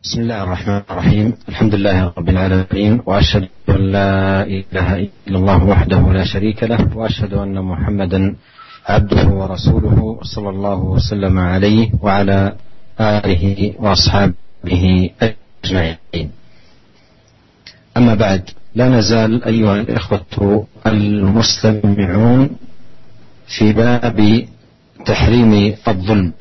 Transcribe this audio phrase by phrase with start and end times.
[0.00, 1.28] بسم الله الرحمن الرحيم.
[1.48, 4.88] الحمد لله رب العالمين وأشهد أن لا إله
[5.28, 8.36] إلا الله وحده لا شريك له وأشهد أن محمدا
[8.88, 12.56] عبده ورسوله صلى الله وسلم عليه وعلى
[13.00, 16.28] آله وأصحابه أجمعين.
[17.96, 18.42] أما بعد
[18.74, 22.50] لا نزال أيها الإخوة المستمعون
[23.46, 24.44] في باب
[25.06, 26.32] تحريم الظلم.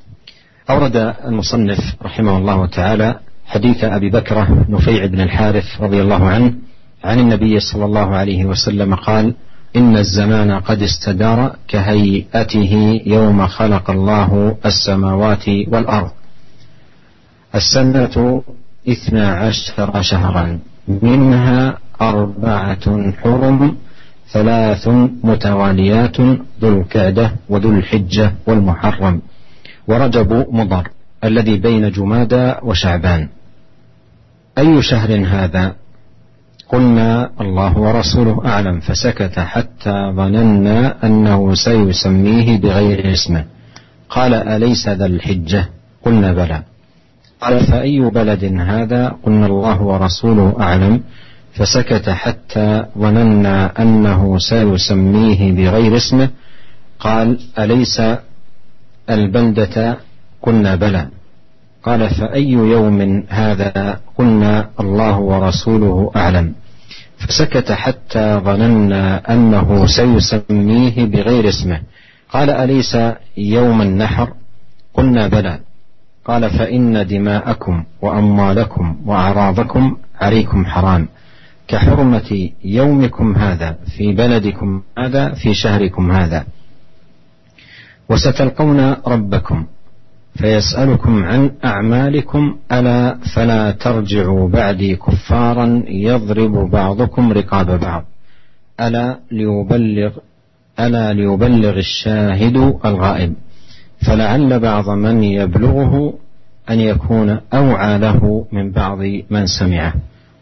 [0.70, 0.96] أورد
[1.28, 3.20] المصنف رحمه الله تعالى
[3.50, 6.54] حديث أبي بكرة نفيع بن الحارث رضي الله عنه
[7.04, 9.34] عن النبي صلى الله عليه وسلم قال
[9.76, 16.12] إن الزمان قد استدار كهيئته يوم خلق الله السماوات والأرض
[17.56, 18.42] السنة
[18.90, 23.76] اثنا عشر شهرا منها أربعة حرم
[24.32, 24.88] ثلاث
[25.24, 26.22] متواليات
[26.62, 29.22] ذو الكعدة وذو الحجة والمحرم
[29.88, 30.88] ورجب مضر
[31.24, 33.28] الذي بين جمادى وشعبان.
[34.60, 35.76] أي شهر هذا؟
[36.70, 43.46] قلنا الله ورسوله أعلم فسكت حتى ظننا أنه سيسميه بغير اسمه
[44.10, 45.70] قال أليس ذا الحجة؟
[46.06, 46.64] قلنا بلى.
[47.42, 51.02] قال فأي بلد هذا؟ قلنا الله ورسوله أعلم.
[51.54, 56.30] فسكت حتى ظننا أنه سيسميه بغير اسمه
[57.00, 58.02] قال أليس
[59.10, 59.98] البلدة؟
[60.42, 61.08] قلنا بلى.
[61.84, 66.54] قال فأي يوم هذا قلنا الله ورسوله أعلم.
[67.18, 71.82] فسكت حتى ظننا أنه سيسميه بغير اسمه.
[72.30, 72.98] قال أليس
[73.38, 74.34] يوم النحر؟
[74.94, 75.60] قلنا بلى.
[76.26, 81.08] قال فإن دماءكم وأموالكم وأعراضكم عليكم حرام.
[81.68, 86.46] كحرمة يومكم هذا في بلدكم هذا في شهركم هذا.
[88.10, 89.66] وستلقون ربكم
[90.36, 98.06] فيسألكم عن أعمالكم ألا فلا ترجعوا بعدي كفارا يضرب بعضكم رقاب بعض.
[98.80, 100.12] ألا ليبلغ
[100.80, 103.34] ألا ليبلغ الشاهد الغائب.
[104.08, 106.14] فلعل بعض من يبلغه
[106.70, 109.94] أن يكون أوعى له من بعض من سمعه.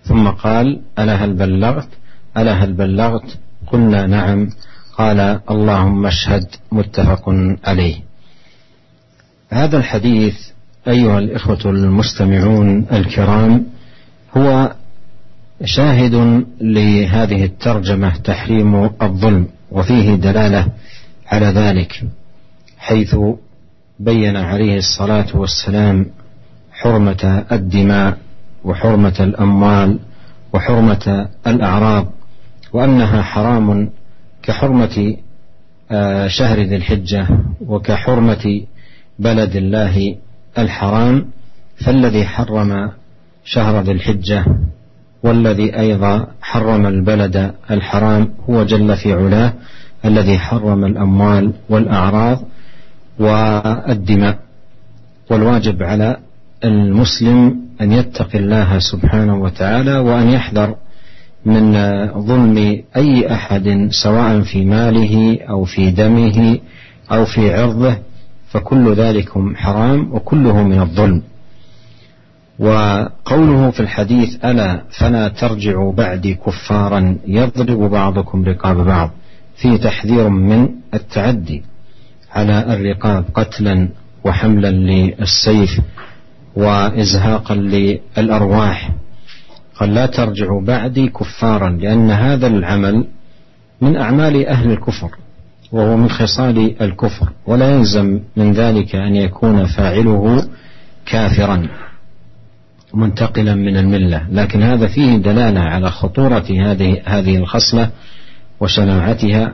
[0.03, 1.89] ثم قال ألا هل بلغت؟
[2.37, 3.37] ألا هل بلغت؟
[3.67, 4.49] قلنا نعم.
[4.97, 7.29] قال اللهم اشهد متفق
[7.63, 8.06] عليه.
[9.49, 10.35] هذا الحديث
[10.87, 13.65] أيها الإخوة المستمعون الكرام
[14.37, 14.71] هو
[15.65, 20.67] شاهد لهذه الترجمة تحريم الظلم وفيه دلالة
[21.27, 22.03] على ذلك
[22.77, 23.15] حيث
[23.99, 26.05] بين عليه الصلاة والسلام
[26.71, 28.17] حرمة الدماء
[28.63, 29.99] وحرمة الأموال
[30.53, 32.11] وحرمة الأعراض
[32.73, 33.89] وأنها حرام
[34.43, 35.15] كحرمة
[35.91, 37.27] آه، شهر ذي الحجة
[37.67, 38.61] وكحرمة
[39.19, 40.15] بلد الله
[40.57, 41.25] الحرام
[41.85, 42.91] فالذي حرم
[43.45, 44.45] شهر ذي الحجة
[45.23, 49.53] والذي أيضا حرم البلد الحرام هو جل في علاه
[50.05, 52.39] الذي حرم الأموال والأعراض
[53.19, 54.37] والدماء
[55.29, 56.17] والواجب على
[56.63, 60.75] المسلم أن يتقي الله سبحانه وتعالى وأن يحذر
[61.45, 61.73] من
[62.21, 66.59] ظلم أي أحد سواء في ماله أو في دمه
[67.11, 67.97] أو في عرضه
[68.57, 71.21] فكل ذلك حرام وكله من الظلم.
[72.59, 79.11] وقوله في الحديث ألا فلا ترجعوا بعدي كفارا يضرب بعضكم رقاب بعض
[79.55, 81.63] فيه تحذير من التعدي
[82.31, 83.89] على الرقاب قتلا
[84.23, 85.79] وحملا للسيف
[86.55, 88.89] وإزهاقا للأرواح.
[89.79, 93.07] قال لا ترجعوا بعدي كفارا لأن هذا العمل
[93.81, 95.09] من أعمال أهل الكفر.
[95.71, 97.29] وهو من خصال الكفر.
[97.45, 100.49] ولا يلزم من ذلك أن يكون فاعله
[101.05, 101.67] كافرا
[102.93, 104.27] منتقلا من الملة.
[104.31, 107.89] لكن هذا فيه دلالة على خطورة هذه هذه الخصلة
[108.59, 109.53] وشناعتها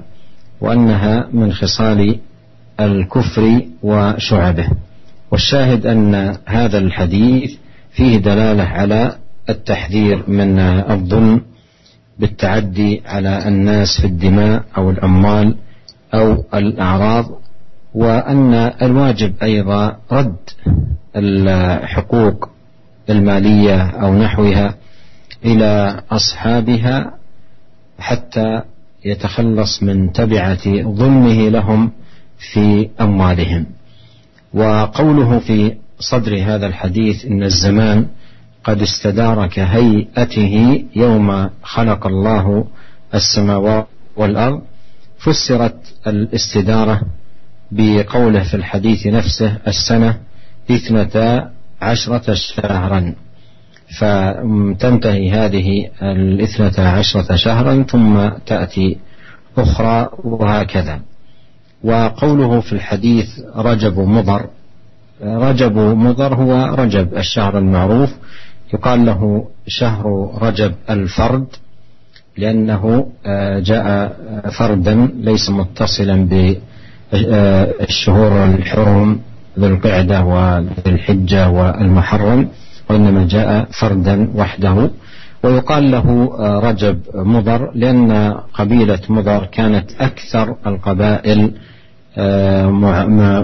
[0.61, 2.19] وأنها من خصال
[2.79, 4.67] الكفر وشعبه.
[5.31, 7.51] والشاهد أن هذا الحديث
[7.91, 9.15] فيه دلالة على
[9.49, 11.41] التحذير من الظلم
[12.19, 15.55] بالتعدي على الناس في الدماء أو الأموال
[16.13, 17.25] أو الأعراض
[17.93, 20.35] وأن الواجب أيضا رد
[21.15, 22.49] الحقوق
[23.09, 24.75] المالية أو نحوها
[25.45, 27.13] إلى أصحابها
[27.99, 28.61] حتى
[29.05, 31.91] يتخلص من تبعة ظلمه لهم
[32.53, 33.65] في أموالهم.
[34.53, 38.07] وقوله في صدر هذا الحديث إن الزمان
[38.63, 42.65] قد استدار كهيئته يوم خلق الله
[43.13, 44.61] السماوات والأرض
[45.23, 47.01] فسرت الاستدارة
[47.71, 50.17] بقوله في الحديث نفسه السنة
[50.71, 51.49] اثنتا
[51.81, 53.15] عشرة شهرا.
[53.99, 58.97] فتنتهي هذه الاثنتا عشرة شهرا ثم تأتي
[59.57, 61.01] أخرى وهكذا.
[61.83, 64.45] وقوله في الحديث رجب مضر
[65.21, 68.09] رجب مضر هو رجب الشهر المعروف
[68.73, 71.47] يقال له شهر رجب الفرد.
[72.37, 74.15] لأنه آه، جاء
[74.59, 76.15] فردا ليس متصلا
[77.13, 79.19] بالشهور الحرم
[79.59, 82.47] ذو القعدة وذي الحجة والمحرم
[82.89, 84.89] وإنما جاء فردا وحده.
[85.43, 91.51] ويقال له آه، رجب مضر لأن قبيلة مضر كانت أكثر القبائل
[92.17, 92.67] آه،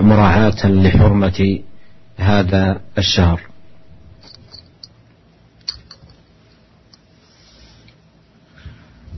[0.02, 1.60] مراعاة لحرمة
[2.18, 3.49] هذا الشهر.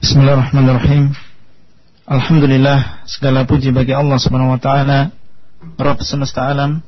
[0.02, 1.14] Bismillahirrahmanirrahim.
[2.10, 4.62] Alhamdulillah segala puji bagi Allah Subhanahu wa
[5.78, 6.82] Rabb semesta alam.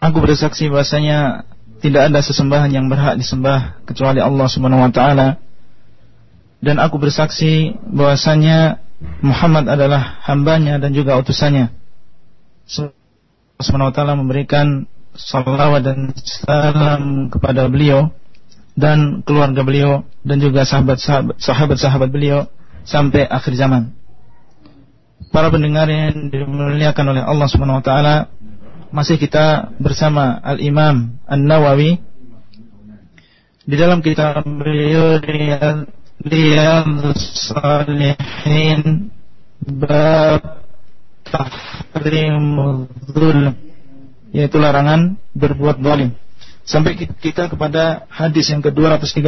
[0.00, 1.44] Aku bersaksi bahasanya
[1.84, 4.48] tidak ada sesembahan yang berhak disembah kecuali Allah
[4.88, 5.36] taala.
[6.64, 8.80] Dan aku bersaksi bahwasanya
[9.20, 11.76] Muhammad adalah hambanya dan juga utusannya.
[12.72, 18.08] Allah Subhanahu memberikan salawat dan salam kepada beliau
[18.80, 22.48] dan keluarga beliau dan juga sahabat-sahabat beliau
[22.88, 23.92] sampai akhir zaman.
[25.30, 28.16] Para pendengar yang dimuliakan oleh Allah Subhanahu wa taala,
[28.90, 32.00] masih kita bersama Al-Imam An-Nawawi
[33.68, 35.22] di dalam kitab beliau
[36.24, 39.14] Riyadhus Salihin
[39.62, 40.64] bab
[41.28, 43.54] tahrimul zulm
[44.34, 46.16] yaitu larangan berbuat zalim
[46.70, 49.26] sampai kita kepada hadis yang ke-213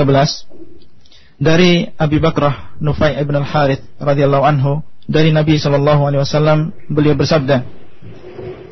[1.42, 4.72] dari Abi Bakrah Nufai ibn al-Harith radhiyallahu anhu
[5.10, 7.82] dari Nabi sallallahu alaihi wasallam beliau bersabda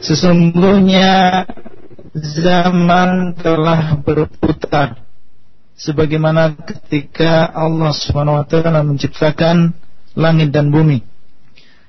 [0.01, 1.45] Sesungguhnya
[2.17, 5.05] zaman telah berputar
[5.77, 7.93] sebagaimana ketika Allah
[8.49, 9.77] taala menciptakan
[10.17, 11.05] langit dan bumi.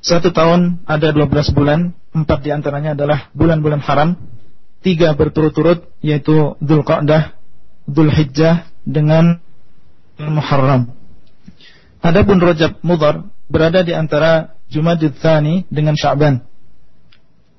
[0.04, 4.20] Satu tahun ada 12 bulan, empat di antaranya adalah bulan-bulan haram,
[4.82, 7.38] tiga berturut-turut yaitu Dhul Qa'dah,
[7.86, 9.40] Dhul Hijjah dengan
[10.18, 10.94] Muharram.
[12.02, 16.42] Adapun Rajab Mudhar berada di antara Jumadil Thani dengan Sya'ban.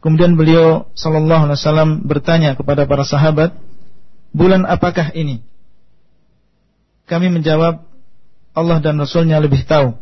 [0.02, 3.54] Kemudian beliau sallallahu alaihi wasallam bertanya kepada para sahabat,
[4.34, 5.46] "Bulan apakah ini?"
[7.06, 7.86] Kami menjawab,
[8.50, 9.94] "Allah dan Rasulnya lebih tahu."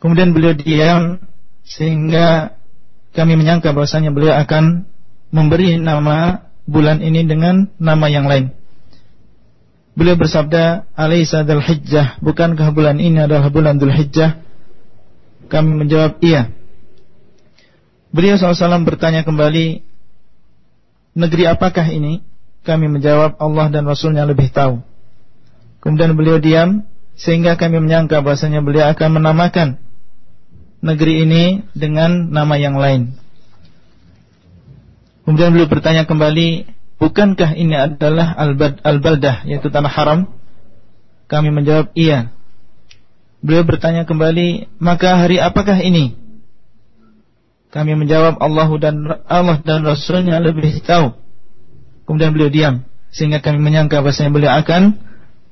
[0.00, 1.20] Kemudian beliau diam
[1.68, 2.56] sehingga
[3.12, 4.88] kami menyangka bahwasanya beliau akan
[5.34, 8.54] memberi nama bulan ini dengan nama yang lain.
[9.98, 14.42] Beliau bersabda, "Alaisa dzul hijjah, bukankah bulan ini adalah bulan Dzul Hijjah?"
[15.46, 16.50] Kami menjawab, "Iya."
[18.10, 19.82] Beliau SAW bertanya kembali,
[21.14, 22.22] "Negeri apakah ini?"
[22.66, 24.82] Kami menjawab, "Allah dan Rasulnya lebih tahu."
[25.78, 26.82] Kemudian beliau diam
[27.14, 29.78] sehingga kami menyangka bahasanya beliau akan menamakan
[30.82, 31.44] negeri ini
[31.76, 33.23] dengan nama yang lain.
[35.24, 36.68] Kemudian beliau bertanya kembali,
[37.00, 38.36] bukankah ini adalah
[38.84, 40.20] Al-Baldah, yaitu tanah haram?
[41.32, 42.28] Kami menjawab, iya.
[43.40, 46.16] Beliau bertanya kembali, maka hari apakah ini?
[47.72, 48.94] Kami menjawab, Allah dan
[49.24, 51.16] Allah dan Rasulnya lebih tahu.
[52.04, 52.74] Kemudian beliau diam,
[53.08, 55.00] sehingga kami menyangka bahasanya beliau akan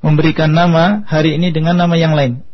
[0.04, 2.44] memberikan nama hari ini dengan nama yang lain.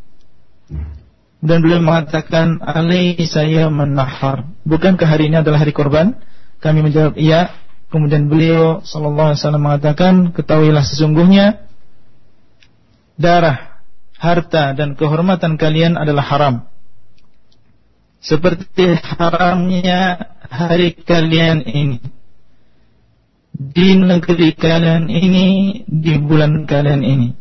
[1.43, 4.47] Dan beliau mengatakan, alai saya menahar.
[4.63, 6.15] Bukankah hari ini adalah hari korban?
[6.59, 7.55] Kami menjawab iya.
[7.89, 11.65] Kemudian beliau sallallahu alaihi wasallam mengatakan, ketahuilah sesungguhnya
[13.17, 13.81] darah,
[14.21, 16.55] harta dan kehormatan kalian adalah haram.
[18.21, 20.21] Seperti haramnya
[20.53, 21.99] hari kalian ini.
[23.57, 25.47] Di negeri kalian ini,
[25.89, 27.33] di bulan kalian ini.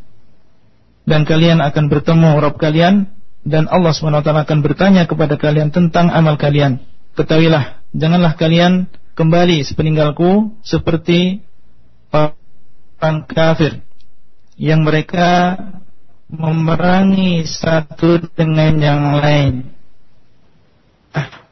[1.03, 3.11] Dan kalian akan bertemu Rabb kalian
[3.47, 6.83] dan Allah SWT akan bertanya kepada kalian tentang amal kalian.
[7.15, 11.41] Ketahuilah, janganlah kalian kembali sepeninggalku seperti
[12.13, 13.81] orang kafir
[14.61, 15.57] yang mereka
[16.29, 19.73] memerangi satu dengan yang lain.
[21.17, 21.49] Ah,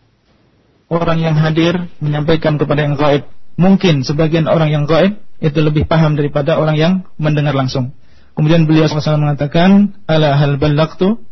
[0.93, 3.25] orang yang hadir menyampaikan kepada yang gaib.
[3.57, 7.97] Mungkin sebagian orang yang gaib itu lebih paham daripada orang yang mendengar langsung.
[8.35, 11.23] Kemudian beliau SAW mengatakan, Ala hal balaktu,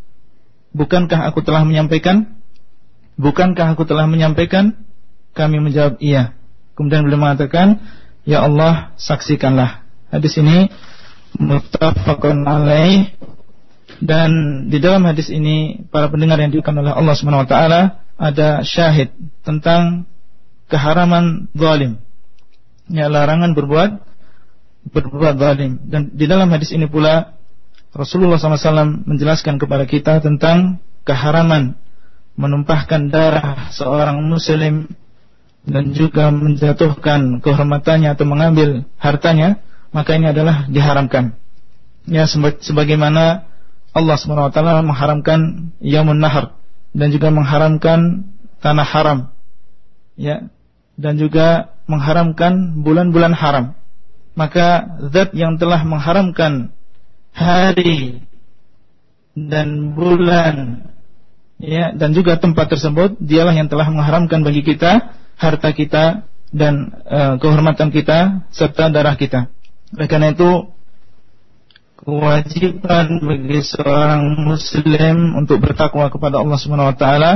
[0.72, 2.40] bukankah aku telah menyampaikan?
[3.20, 4.93] Bukankah aku telah menyampaikan?
[5.34, 6.38] Kami menjawab iya.
[6.78, 7.82] Kemudian beliau mengatakan,
[8.24, 9.84] Ya Allah, saksikanlah.
[10.08, 10.70] Hadis ini
[11.36, 13.10] muttafaqun alaih
[13.98, 14.30] dan
[14.70, 17.14] di dalam hadis ini para pendengar yang diukan oleh Allah
[17.46, 17.80] taala
[18.14, 19.10] ada syahid
[19.42, 20.06] tentang
[20.70, 21.98] keharaman zalim.
[22.90, 23.90] Ya larangan berbuat
[24.92, 25.82] berbuat zalim.
[25.88, 27.34] Dan di dalam hadis ini pula
[27.94, 31.78] Rasulullah SAW menjelaskan kepada kita tentang keharaman
[32.34, 34.90] menumpahkan darah seorang muslim
[35.64, 39.64] dan juga menjatuhkan kehormatannya atau mengambil hartanya,
[39.96, 41.36] maka ini adalah diharamkan.
[42.04, 43.48] Ya sebagaimana
[43.96, 46.52] Allah SWT mengharamkan yamun nahar
[46.92, 48.28] dan juga mengharamkan
[48.60, 49.18] tanah haram.
[50.14, 50.52] Ya,
[50.94, 53.74] dan juga mengharamkan bulan-bulan haram.
[54.34, 56.74] Maka zat yang telah mengharamkan
[57.34, 58.22] hari
[59.34, 60.86] dan bulan
[61.58, 67.20] ya dan juga tempat tersebut dialah yang telah mengharamkan bagi kita harta kita dan e,
[67.42, 69.50] kehormatan kita serta darah kita.
[69.94, 70.70] Oleh karena itu
[72.04, 77.32] kewajiban bagi seorang muslim untuk bertakwa kepada Allah Subhanahu wa taala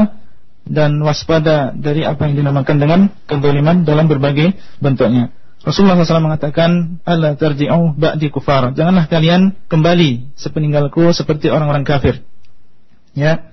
[0.69, 5.33] dan waspada dari apa yang dinamakan dengan kezaliman dalam berbagai bentuknya.
[5.59, 12.23] Rasulullah SAW mengatakan, "Allah tarji'u ba'di kufar." Janganlah kalian kembali sepeninggalku seperti orang-orang kafir.
[13.19, 13.51] Ya.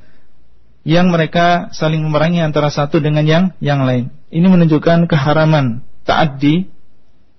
[0.86, 4.14] Yang mereka saling memerangi antara satu dengan yang yang lain.
[4.30, 6.70] Ini menunjukkan keharaman ta'addi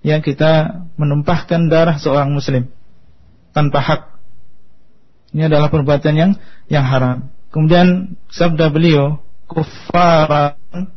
[0.03, 2.67] yang kita menumpahkan darah seorang muslim
[3.55, 4.01] tanpa hak.
[5.31, 6.31] Ini adalah perbuatan yang
[6.67, 7.31] yang haram.
[7.51, 10.91] Kemudian sabda beliau, "Kufaran"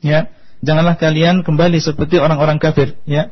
[0.00, 0.32] ya,
[0.64, 3.28] janganlah kalian kembali seperti orang-orang kafir, ya.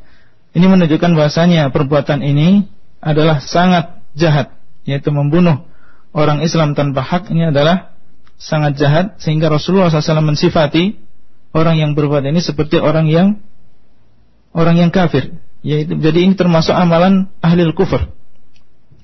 [0.55, 2.69] Ini menunjukkan bahasanya perbuatan ini
[3.03, 4.55] adalah sangat jahat,
[4.87, 5.67] yaitu membunuh
[6.15, 7.94] orang Islam tanpa hak ini adalah
[8.39, 10.99] sangat jahat sehingga Rasulullah SAW mensifati
[11.55, 13.39] orang yang berbuat ini seperti orang yang
[14.55, 18.11] orang yang kafir, yaitu jadi ini termasuk amalan ahli kufur.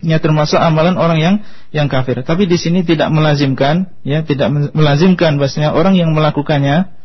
[0.00, 1.34] Ya termasuk amalan orang yang
[1.76, 2.24] yang kafir.
[2.24, 6.96] Tapi di sini tidak melazimkan, ya tidak melazimkan bahasanya orang yang melakukannya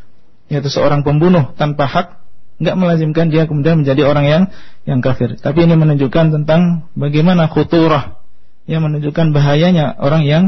[0.48, 2.08] yaitu seorang pembunuh tanpa hak
[2.56, 4.44] nggak melazimkan dia kemudian menjadi orang yang
[4.88, 5.36] yang kafir.
[5.36, 8.24] Tapi ini menunjukkan tentang bagaimana khuturah
[8.64, 10.44] yang menunjukkan bahayanya orang yang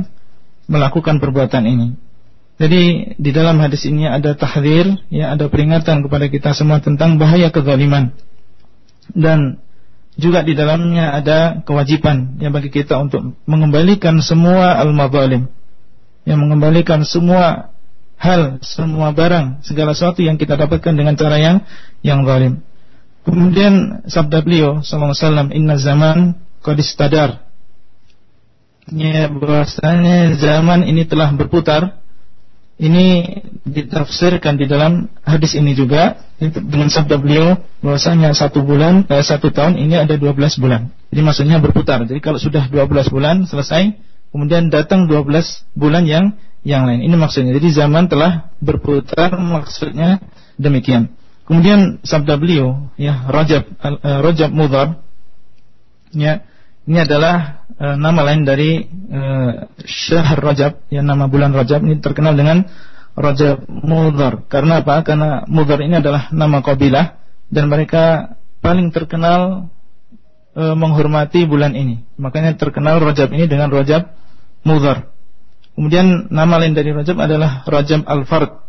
[0.68, 1.88] melakukan perbuatan ini.
[2.58, 7.54] Jadi di dalam hadis ini ada tahdir, ya ada peringatan kepada kita semua tentang bahaya
[7.54, 8.14] kezaliman.
[9.14, 9.62] Dan
[10.18, 15.46] juga di dalamnya ada kewajiban yang bagi kita untuk mengembalikan semua al-mazalim.
[16.26, 17.72] Yang mengembalikan semua
[18.18, 21.62] hal, semua barang, segala sesuatu yang kita dapatkan dengan cara yang
[22.02, 22.66] yang zalim.
[23.24, 26.18] Kemudian sabda beliau sallallahu alaihi wasallam, "Inna zaman
[26.66, 27.47] qad istadar."
[28.88, 32.00] Ya, bahwasanya zaman ini telah berputar.
[32.78, 33.26] Ini
[33.66, 39.82] ditafsirkan di dalam hadis ini juga dengan sabda beliau bahwasanya satu bulan eh, satu tahun
[39.82, 40.94] ini ada 12 bulan.
[41.10, 42.06] Jadi maksudnya berputar.
[42.06, 43.98] Jadi kalau sudah 12 bulan selesai,
[44.30, 45.26] kemudian datang 12
[45.74, 47.02] bulan yang yang lain.
[47.02, 47.58] Ini maksudnya.
[47.58, 50.22] Jadi zaman telah berputar maksudnya
[50.62, 51.18] demikian.
[51.50, 55.02] Kemudian sabda beliau ya Rajab uh, Rajab Mudhar
[56.14, 56.44] ya
[56.88, 62.40] ini adalah uh, nama lain dari uh, Syahr Rajab yang nama bulan Rajab ini terkenal
[62.40, 62.64] dengan
[63.12, 64.48] Rajab Mudhar.
[64.48, 65.04] Karena apa?
[65.04, 67.20] Karena Mudhar ini adalah nama kabilah
[67.52, 69.68] dan mereka paling terkenal
[70.56, 72.08] uh, menghormati bulan ini.
[72.16, 74.08] Makanya terkenal Rajab ini dengan Rajab
[74.64, 75.12] Mudhar.
[75.76, 78.64] Kemudian nama lain dari Rajab adalah Rajab Al-Fard.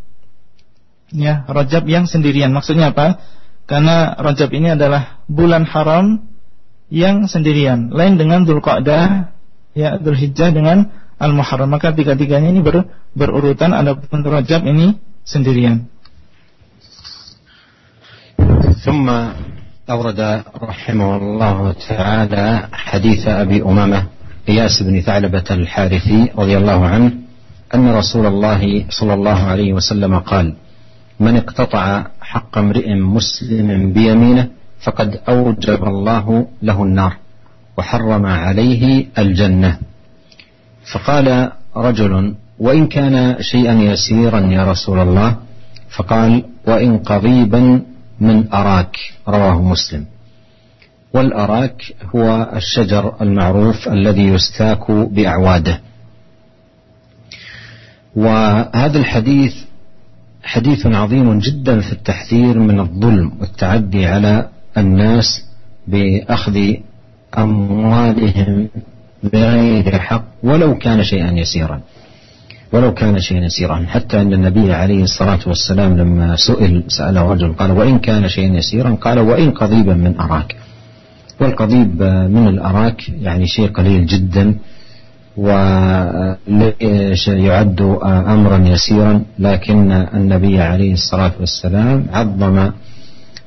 [1.14, 2.50] Ya, Rajab yang sendirian.
[2.52, 3.22] Maksudnya apa?
[3.64, 6.27] Karena Rajab ini adalah bulan haram
[6.93, 7.89] yang sendirian.
[7.89, 9.33] Lain dengan Dzulqa'dah,
[9.73, 11.69] ya Dzulhijjah dengan Al-Muharram.
[11.71, 12.85] Maka tiga-tiganya ini ber,
[13.17, 15.89] berurutan adapun Rajab ini sendirian.
[18.83, 19.07] ثم
[19.89, 24.01] أورد رحمه الله تعالى حديث أبي أمامة
[24.49, 27.11] إياس بن ثعلبة الحارثي رضي الله عنه
[27.75, 30.53] أن رسول الله صلى الله عليه وسلم قال
[31.19, 34.49] من اقتطع حق امرئ مسلم بيمينه
[34.80, 37.16] فقد أوجب الله له النار
[37.78, 39.78] وحرم عليه الجنة.
[40.92, 45.36] فقال رجل وإن كان شيئا يسيرا يا رسول الله
[45.88, 47.82] فقال وإن قضيبا
[48.20, 48.96] من أراك
[49.28, 50.04] رواه مسلم.
[51.14, 51.82] والأراك
[52.14, 55.80] هو الشجر المعروف الذي يستاك بأعواده.
[58.16, 59.54] وهذا الحديث
[60.42, 65.44] حديث عظيم جدا في التحذير من الظلم والتعدي على الناس
[65.86, 66.74] بأخذ
[67.38, 68.68] أموالهم
[69.22, 71.80] بغير حق ولو كان شيئا يسيرا.
[72.72, 73.86] ولو كان شيئا يسيرا.
[73.88, 78.90] حتى أن النبي عليه الصلاة والسلام لما سئل سأله رجل قال وإن كان شيئا يسيرا؟
[78.94, 80.56] قال وإن قضيبا من أراك.
[81.40, 84.54] والقضيب من الأراك يعني شيء قليل جدا
[86.48, 89.22] ويعد أمرا يسيرا.
[89.38, 92.70] لكن النبي عليه الصلاة والسلام عظم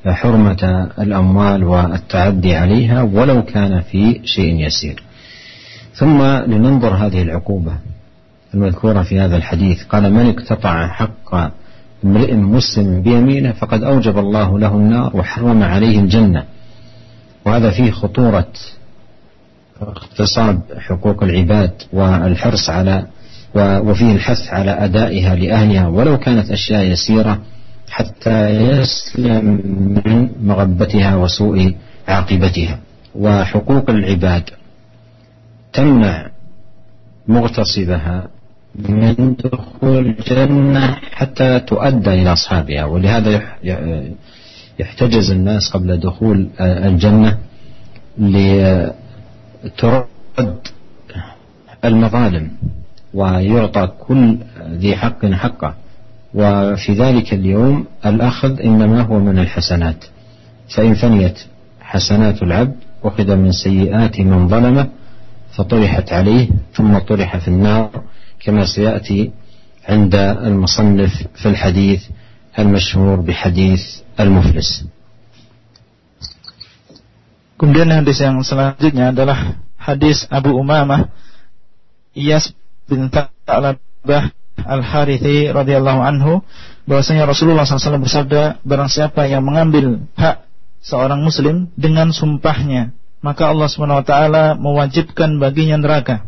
[0.08, 5.04] حرمة الأموال والتعدي عليها ولو كان في شيء يسير.
[5.94, 7.72] ثم لننظر هذه العقوبة
[8.54, 9.84] المذكورة في هذا الحديث.
[9.84, 11.52] قال من اقتطع حق
[12.06, 16.44] امرئ مسلم بيمينه فقد أوجب الله له النار وحرم عليه الجنة.
[17.46, 18.48] وهذا فيه خطورة
[19.82, 23.06] اغتصاب حقوق العباد والحرص على
[23.56, 27.40] وفيه الحث على أدائها لأهلها ولو كانت أشياء يسيرة.
[27.92, 29.46] حتى يسلم
[30.06, 31.76] من مغبتها وسوء
[32.08, 32.80] عاقبتها.
[33.16, 34.50] وحقوق العباد
[35.74, 36.30] تمنع
[37.28, 38.28] مغتصبها
[38.76, 42.86] من دخول الجنة حتى تؤدى إلى أصحابها.
[42.86, 43.42] ولهذا
[44.80, 47.38] يحتجز الناس قبل دخول الجنة
[48.18, 50.06] لترد
[51.86, 52.52] المظالم
[53.14, 54.38] ويعطى كل
[54.72, 55.76] ذي حق حقه.
[56.34, 60.06] وفي ذلك اليوم الأخذ إنما هو من الحسنات
[60.76, 61.40] فإن فنيت
[61.82, 64.90] حسنات العبد أخذ من سيئات من ظلمه
[65.52, 68.04] فطرحت عليه ثم طرح في النار
[68.40, 69.32] كما سيأتي
[69.90, 72.02] عند المصنف في الحديث
[72.60, 73.84] المشهور بحديث
[74.20, 74.86] المفلس.
[77.60, 81.14] Kemudian hadis yang selanjutnya adalah hadis Abu Umamah
[82.18, 82.58] Iyas
[82.90, 84.34] bin Ta'labah
[84.66, 86.42] Al-Harithi radhiyallahu anhu
[86.86, 90.46] bahwasanya Rasulullah SAW bersabda barang siapa yang mengambil hak
[90.82, 94.14] seorang muslim dengan sumpahnya maka Allah SWT
[94.58, 96.26] mewajibkan baginya neraka.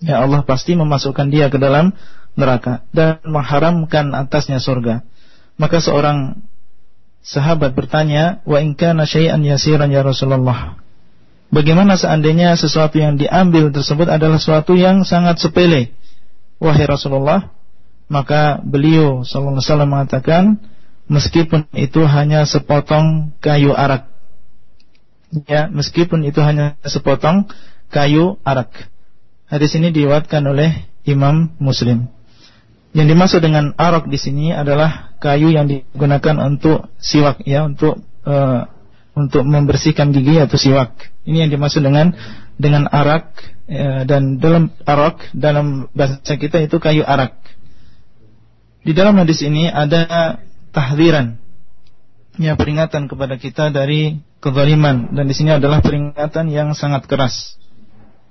[0.00, 1.92] Ya Allah pasti memasukkan dia ke dalam
[2.36, 5.04] neraka dan mengharamkan atasnya surga.
[5.60, 6.40] Maka seorang
[7.20, 10.80] sahabat bertanya wa in kana syai'an yasiran ya Rasulullah?
[11.50, 15.92] Bagaimana seandainya sesuatu yang diambil tersebut adalah sesuatu yang sangat sepele
[16.60, 17.50] wahai Rasulullah
[18.10, 20.44] maka beliau sallallahu alaihi wasallam mengatakan
[21.06, 24.10] meskipun itu hanya sepotong kayu arak.
[25.46, 27.50] Ya meskipun itu hanya sepotong
[27.90, 28.70] kayu arak.
[29.46, 32.10] Hadis ini diwatkan oleh Imam Muslim.
[32.90, 38.66] Yang dimaksud dengan arak di sini adalah kayu yang digunakan untuk siwak ya untuk uh,
[39.26, 42.16] untuk membersihkan gigi atau siwak ini yang dimaksud dengan
[42.56, 43.36] dengan arak
[43.68, 47.36] ya, dan dalam arak dalam bahasa kita itu kayu arak.
[48.80, 50.40] Di dalam hadis ini ada
[50.72, 51.36] tahdiran
[52.40, 57.60] ya peringatan kepada kita dari kezaliman dan di sini adalah peringatan yang sangat keras.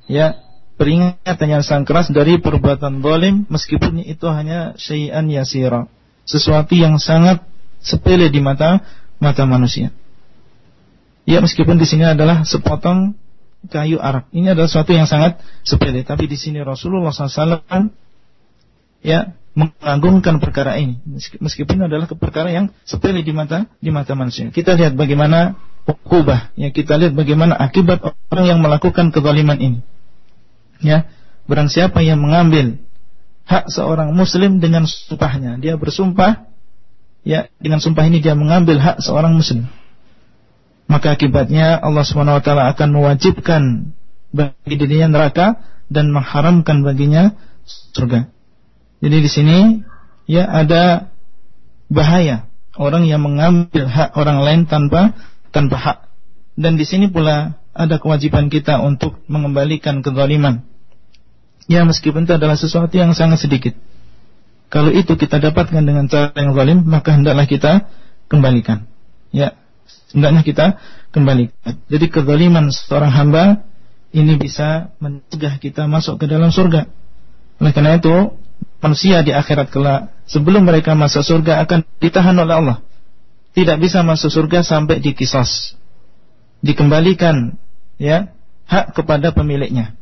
[0.09, 0.41] Ya,
[0.81, 5.85] peringatan yang sangat keras dari perbuatan zalim meskipun itu hanya syai'an yasira.
[6.25, 7.45] Sesuatu yang sangat
[7.77, 8.81] sepele di mata
[9.21, 9.93] mata manusia.
[11.29, 13.13] Ya meskipun di sini adalah sepotong
[13.69, 14.33] kayu arak.
[14.33, 16.01] Ini adalah sesuatu yang sangat sepele.
[16.01, 17.61] Tapi di sini Rasulullah SAW
[19.05, 20.97] ya mengagungkan perkara ini.
[21.37, 24.49] Meskipun adalah perkara yang sepele di mata di mata manusia.
[24.49, 25.53] Kita lihat bagaimana
[25.85, 26.49] ukubah.
[26.57, 28.01] Ya kita lihat bagaimana akibat
[28.33, 29.79] orang yang melakukan kezaliman ini.
[30.81, 31.11] Ya,
[31.45, 32.81] barang siapa yang mengambil
[33.45, 36.47] hak seorang muslim dengan sumpahnya, dia bersumpah
[37.21, 39.67] ya dengan sumpah ini dia mengambil hak seorang muslim
[40.89, 43.93] maka akibatnya Allah SWT akan mewajibkan
[44.33, 47.37] bagi dirinya neraka dan mengharamkan baginya
[47.93, 48.25] surga.
[48.99, 49.57] Jadi di sini
[50.25, 51.13] ya ada
[51.93, 55.13] bahaya orang yang mengambil hak orang lain tanpa
[55.53, 55.97] tanpa hak.
[56.57, 60.65] Dan di sini pula ada kewajiban kita untuk mengembalikan kezaliman.
[61.69, 63.77] Ya meskipun itu adalah sesuatu yang sangat sedikit.
[64.73, 67.89] Kalau itu kita dapatkan dengan cara yang zalim, maka hendaklah kita
[68.29, 68.85] kembalikan.
[69.33, 69.57] Ya,
[70.13, 70.65] hendaknya kita
[71.13, 71.77] kembalikan.
[71.89, 73.43] Jadi kezaliman seorang hamba
[74.09, 76.89] ini bisa mencegah kita masuk ke dalam surga.
[77.61, 78.33] Oleh karena itu,
[78.81, 82.77] manusia di akhirat kelak sebelum mereka masuk surga akan ditahan oleh Allah.
[83.53, 85.77] Tidak bisa masuk surga sampai dikisos.
[86.61, 87.57] Dikembalikan
[87.97, 88.33] ya
[88.69, 89.97] hak kepada pemiliknya.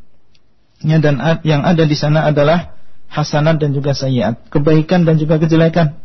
[0.86, 2.78] Ya, dan yang ada di sana adalah
[3.10, 5.98] hasanat dan juga sayiat, kebaikan dan juga kejelekan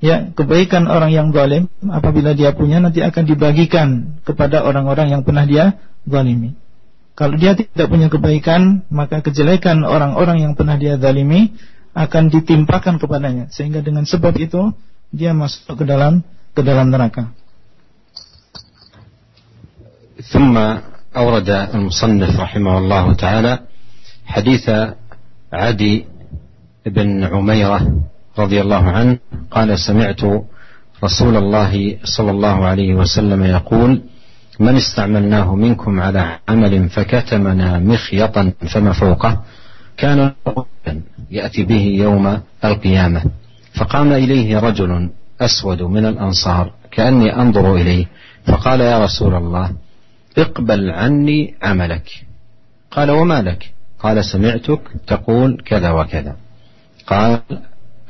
[0.00, 5.48] ya kebaikan orang yang zalim apabila dia punya nanti akan dibagikan kepada orang-orang yang pernah
[5.48, 6.54] dia zalimi.
[7.16, 11.56] Kalau dia tidak punya kebaikan, maka kejelekan orang-orang yang pernah dia zalimi
[11.96, 14.68] akan ditimpakan kepadanya sehingga dengan sebab itu
[15.08, 16.20] dia masuk ke dalam
[16.52, 17.32] ke dalam neraka.
[20.16, 20.56] ثم
[21.16, 23.52] أورد المصنف رحمه الله تعالى
[24.26, 24.64] حديث
[25.52, 25.94] عدي
[26.86, 27.80] بن عميرة
[28.39, 29.17] رضي الله عنه
[29.51, 30.21] قال سمعت
[31.03, 34.01] رسول الله صلى الله عليه وسلم يقول
[34.59, 39.41] من استعملناه منكم على عمل فكتمنا مخيطا فما فوقه
[39.97, 40.31] كان
[41.31, 43.23] يأتي به يوم القيامة
[43.73, 45.09] فقام إليه رجل
[45.41, 48.05] أسود من الأنصار كأني أنظر إليه
[48.45, 49.71] فقال يا رسول الله
[50.37, 52.09] اقبل عني عملك
[52.91, 56.35] قال وما لك؟ قال سمعتك تقول كذا وكذا
[57.07, 57.39] قال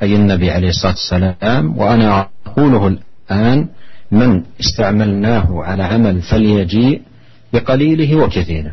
[0.02, 3.68] أي النبي عليه الصلاة والسلام وأنا أقوله الآن
[4.10, 7.02] من استعملناه على عمل فليجيء
[7.52, 8.72] بقليله وكثيره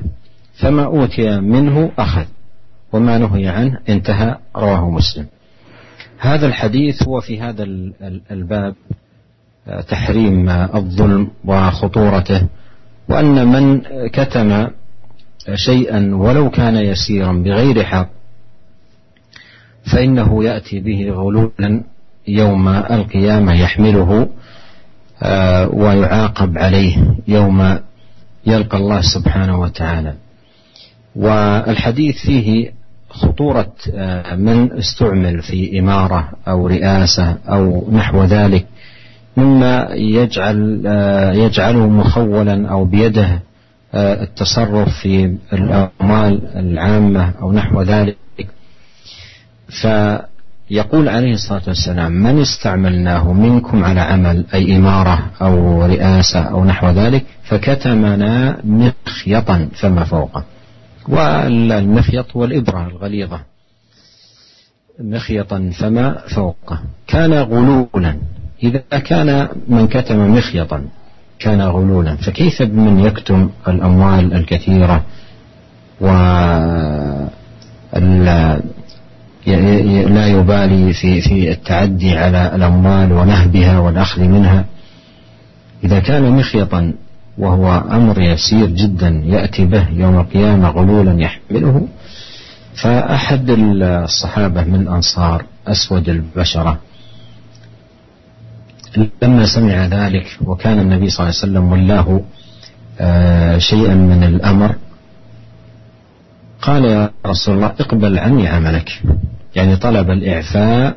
[0.53, 2.25] فما أوتي منه أخذ
[2.93, 5.25] وما نهي عنه انتهى رواه مسلم.
[6.19, 7.63] هذا الحديث هو في هذا
[8.31, 8.75] الباب
[9.67, 12.47] آه، تحريم الظلم وخطورته
[13.09, 14.67] وأن من كتم
[15.55, 18.09] شيئا ولو كان يسيرا بغير حق
[19.83, 21.83] فإنه يأتي به غلولا
[22.27, 24.29] يوم القيامة يحمله
[25.23, 27.79] آه، ويعاقب عليه يوم
[28.45, 30.13] يلقى الله سبحانه وتعالى.
[31.15, 32.71] والحديث فيه
[33.09, 38.65] خطورة آه، من استعمل في إمارة أو رئاسة أو نحو ذلك
[39.37, 43.39] مما يجعل آه، يجعله مخولا أو بيده
[43.93, 48.17] التصرف في الأموال العامة أو نحو ذلك.
[49.69, 56.89] فيقول عليه الصلاة والسلام من استعملناه منكم على عمل أي إمارة أو رئاسة أو نحو
[56.89, 60.43] ذلك فكتمنا مخيطا فما فوقه.
[61.07, 63.39] والمخيط والإبرة الغليظة
[64.99, 66.79] مخيطا فما فوقه.
[67.07, 68.15] كان غلولا.
[68.63, 70.85] إذا كان من كتم مخيطا
[71.39, 72.15] كان غلولا.
[72.15, 75.03] فكيف بمن يكتم الأموال الكثيرة
[76.01, 76.07] و
[80.05, 84.65] لا يبالي في في التعدي على الأموال ونهبها والأخذ منها.
[85.83, 86.93] إذا كان مخيطا
[87.37, 91.87] وهو أمر يسير جدا يأتي به يوم القيامة غلولا يحمله
[92.75, 96.79] فأحد الصحابة من أنصار أسود البشرة
[99.21, 102.21] لما سمع ذلك وكان النبي صلى الله عليه وسلم ولاه
[102.99, 104.75] آه، شيئا من الأمر
[106.61, 109.01] قال يا رسول الله اقبل عني عملك.
[109.55, 110.95] يعني طلب الإعفاء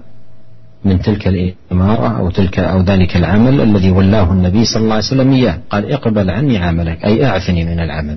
[0.84, 5.32] من تلك الإمارة أو تلك أو ذلك العمل الذي ولاه النبي صلى الله عليه وسلم
[5.32, 5.58] إياه.
[5.70, 8.16] قال اقبل عني عملك أي أعفني من العمل.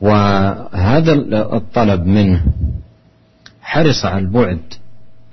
[0.00, 1.12] وهذا
[1.56, 2.44] الطلب منه
[3.62, 4.60] حرص على البعد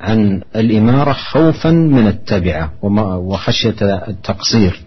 [0.01, 2.71] عن الإمارة خوفا من التبعة
[3.17, 4.81] وخشية التقصير.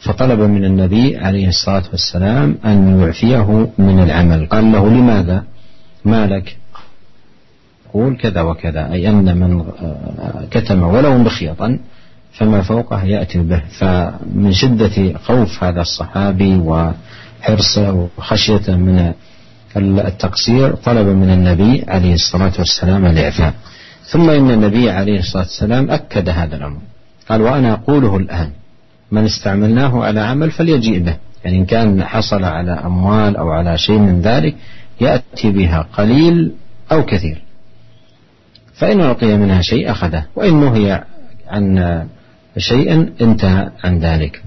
[0.00, 4.46] فطلب من النبي عليه الصلاة والسلام أن يعفيه من العمل.
[4.46, 5.44] قال له لماذا؟
[6.04, 6.56] ما لك
[7.94, 9.64] يقول كذا وكذا أي أن من
[10.50, 11.78] كتم ولو مخيطا
[12.32, 13.62] فما فوقه يأتي به.
[13.78, 19.12] فمن شدة خوف هذا الصحابي وحرصه وخشيته من
[19.76, 23.54] التقصير طلب من النبي عليه الصلاة والسلام الإعفاء.
[24.04, 26.78] ثم إن النبي عليه الصلاة والسلام أكد هذا الأمر.
[27.28, 28.50] قال وأنا أقوله الآن
[29.10, 31.16] من استعملناه على عمل فليجيء به.
[31.44, 34.54] يعني إن كان حصل على أموال أو على شيء من ذلك
[35.00, 36.52] يأتي بها قليل
[36.92, 37.41] أو كثير.
[38.82, 41.04] فإن أعطي منها شيء أخذه وإن نهي
[41.50, 42.04] عن
[42.58, 44.42] شيء انتهى عن ذلك.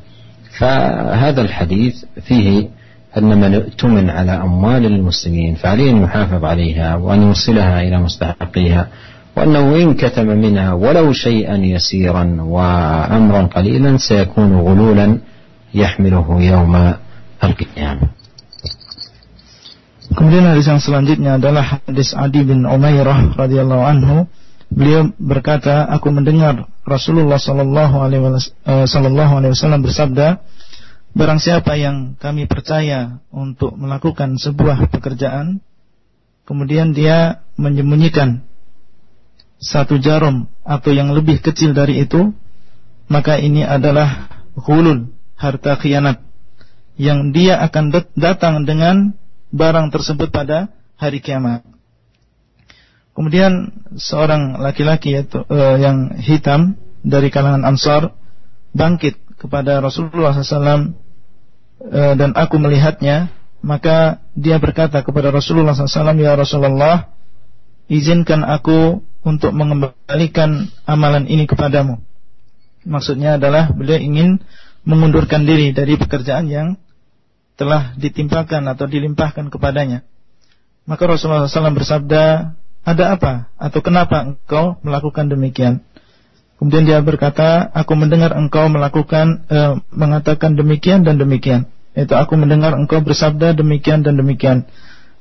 [0.60, 2.68] فهذا الحديث فيه
[3.18, 8.88] أن من اؤتمن على أموال المسلمين فعليه أن يحافظ عليها وأن يوصلها إلى مستحقيها
[9.38, 15.18] وأنه إن كتم منها ولو شيئا يسيرا وأمرا قليلا سيكون غلولا
[15.74, 16.94] يحمله يوم
[17.44, 18.08] القيامة.
[20.16, 24.18] Kemudian hadis yang selanjutnya adalah hadis Adi bin Umairah radhiyallahu anhu.
[24.72, 28.24] Beliau berkata, aku mendengar Rasulullah sallallahu alaihi
[28.66, 30.42] eh, wasallam bersabda,
[31.14, 35.62] barang siapa yang kami percaya untuk melakukan sebuah pekerjaan,
[36.50, 38.42] kemudian dia menyembunyikan
[39.62, 42.34] satu jarum atau yang lebih kecil dari itu,
[43.06, 46.24] maka ini adalah hulul, harta khianat
[46.96, 49.14] yang dia akan datang dengan
[49.56, 50.68] barang tersebut pada
[51.00, 51.64] hari kiamat.
[53.16, 58.12] Kemudian seorang laki-laki yaitu uh, yang hitam dari kalangan Ansar
[58.76, 60.76] bangkit kepada Rasulullah SAW uh,
[61.80, 63.32] eh, dan aku melihatnya
[63.64, 67.16] maka dia berkata kepada Rasulullah SAW ya Rasulullah
[67.88, 72.04] izinkan aku untuk mengembalikan amalan ini kepadamu
[72.84, 74.44] maksudnya adalah beliau ingin
[74.86, 76.68] mengundurkan diri dari pekerjaan yang
[77.56, 80.04] telah ditimpakan atau dilimpahkan kepadanya.
[80.86, 82.54] Maka Rasulullah SAW bersabda,
[82.86, 85.82] ada apa atau kenapa engkau melakukan demikian?
[86.62, 89.60] Kemudian dia berkata, aku mendengar engkau melakukan e,
[89.92, 91.68] mengatakan demikian dan demikian.
[91.98, 94.70] Itu aku mendengar engkau bersabda demikian dan demikian.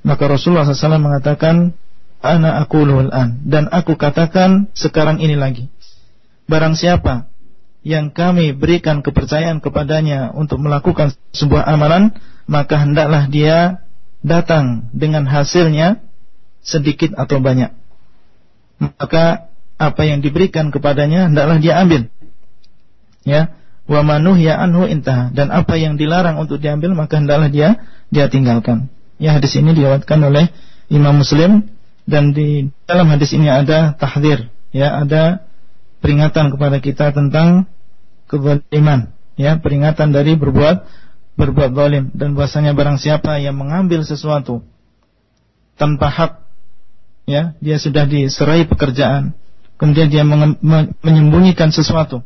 [0.04, 1.72] Maka Rasulullah SAW mengatakan,
[2.20, 5.72] ana aku an dan aku katakan sekarang ini lagi.
[6.44, 7.32] Barang siapa
[7.84, 12.16] yang kami berikan kepercayaan kepadanya untuk melakukan sebuah amalan,
[12.48, 13.84] maka hendaklah dia
[14.24, 16.00] datang dengan hasilnya
[16.64, 17.76] sedikit atau banyak.
[18.80, 22.08] Maka apa yang diberikan kepadanya hendaklah dia ambil.
[23.28, 23.52] Ya,
[23.84, 28.32] wa manuh ya anhu intah dan apa yang dilarang untuk diambil maka hendaklah dia dia
[28.32, 28.88] tinggalkan.
[29.20, 30.48] Ya hadis ini diriwayatkan oleh
[30.88, 31.68] Imam Muslim
[32.08, 35.44] dan di dalam hadis ini ada tahdir, ya ada
[36.04, 37.64] peringatan kepada kita tentang
[38.28, 39.08] kezaliman,
[39.40, 40.84] ya, peringatan dari berbuat
[41.34, 44.60] berbuat zalim dan bahasanya barang siapa yang mengambil sesuatu
[45.80, 46.32] tanpa hak
[47.24, 49.32] ya, dia sudah diserai pekerjaan,
[49.80, 50.28] kemudian dia
[51.00, 52.20] menyembunyikan sesuatu.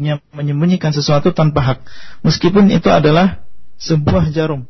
[0.00, 1.78] Ya, menyembunyikan sesuatu tanpa hak.
[2.24, 3.44] Meskipun itu adalah
[3.78, 4.64] sebuah jarum.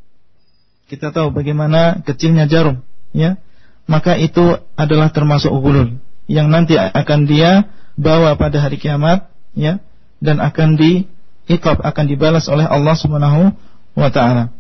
[0.90, 2.82] Kita tahu bagaimana kecilnya jarum,
[3.14, 3.38] ya.
[3.86, 9.80] Maka itu adalah termasuk gulul yang nanti akan dia bawa pada hari kiamat, ya
[10.20, 13.54] dan akan diikab akan dibalas oleh Allah Subhanahu
[13.96, 14.52] wa taala.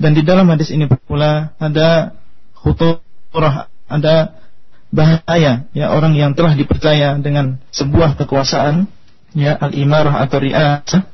[0.00, 2.16] Dan di dalam hadis ini pula ada
[2.56, 4.40] khuturah, ada
[4.90, 8.90] bahaya ya orang yang telah dipercaya dengan sebuah kekuasaan
[9.38, 11.06] ya al-imarah atau ri'asah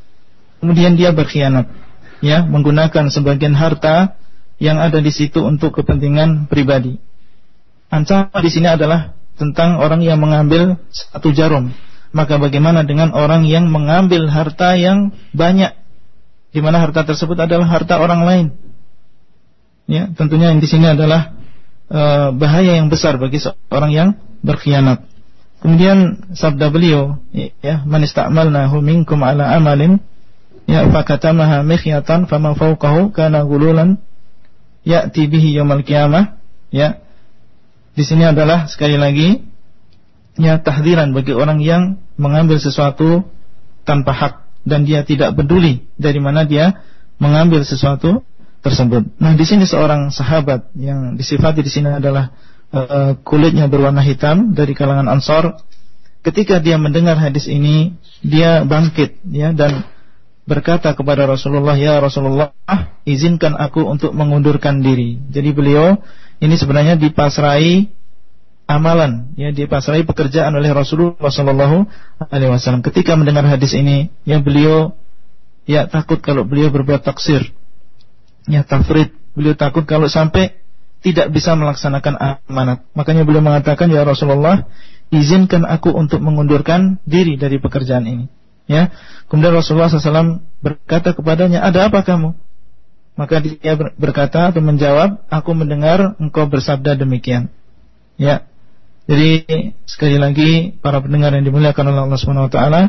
[0.65, 1.69] kemudian dia berkhianat
[2.25, 4.17] ya menggunakan sebagian harta
[4.57, 6.97] yang ada di situ untuk kepentingan pribadi.
[7.93, 11.73] Ancaman di sini adalah tentang orang yang mengambil satu jarum.
[12.17, 15.77] Maka bagaimana dengan orang yang mengambil harta yang banyak?
[16.57, 18.47] Di mana harta tersebut adalah harta orang lain?
[19.87, 21.37] Ya tentunya yang di sini adalah
[21.93, 22.01] e,
[22.35, 24.09] bahaya yang besar bagi seorang yang
[24.41, 25.05] berkhianat.
[25.61, 27.21] Kemudian sabda beliau
[27.61, 30.01] ya man ista'malnahu minkum ala amalin
[30.65, 34.01] ya fakatamaha mikhyatan fama fawqahu kana gululan
[34.83, 36.39] ya'ti bihi yaumil qiyamah
[36.75, 37.06] ya
[37.97, 39.41] di sini adalah sekali lagi
[40.37, 43.25] ya tahdiran bagi orang yang mengambil sesuatu
[43.89, 44.35] tanpa hak
[44.69, 46.85] dan dia tidak peduli dari mana dia
[47.17, 48.21] mengambil sesuatu
[48.61, 49.17] tersebut.
[49.17, 52.35] Nah, di sini seorang sahabat yang disifati di sini adalah
[52.75, 55.57] uh, kulitnya berwarna hitam dari kalangan Ansor.
[56.27, 59.87] Ketika dia mendengar hadis ini, dia bangkit ya dan
[60.43, 62.51] berkata kepada Rasulullah, "Ya Rasulullah,
[63.07, 66.03] izinkan aku untuk mengundurkan diri." Jadi beliau
[66.43, 67.89] ini sebenarnya dipasrai
[68.67, 71.87] amalan ya dipasrai pekerjaan oleh Rasulullah Shallallahu
[72.29, 72.83] Alaihi Wasallam.
[72.83, 74.99] Ketika mendengar hadis ini, yang beliau
[75.65, 77.55] ya takut kalau beliau berbuat taksir,
[78.51, 79.15] ya tafrid.
[79.37, 80.57] Beliau takut kalau sampai
[81.05, 82.17] tidak bisa melaksanakan
[82.49, 82.89] amanat.
[82.97, 84.65] Makanya beliau mengatakan ya Rasulullah,
[85.13, 88.27] izinkan aku untuk mengundurkan diri dari pekerjaan ini.
[88.67, 88.91] Ya,
[89.31, 92.35] kemudian Rasulullah SAW berkata kepadanya, ada apa kamu?
[93.17, 97.49] Maka dia berkata atau menjawab, aku mendengar engkau bersabda demikian.
[98.21, 98.45] Ya,
[99.09, 102.83] jadi sekali lagi para pendengar yang dimuliakan oleh Allah Subhanahu wa taala,